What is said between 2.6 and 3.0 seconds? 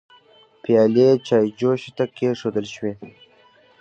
شوې.